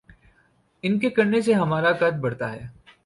ان 0.83 0.97
کے 0.99 1.09
کرنے 1.09 1.41
سے 1.41 1.53
ہمارا 1.53 1.91
قد 1.91 2.19
بڑھتا 2.21 2.51
نہیں۔ 2.55 2.67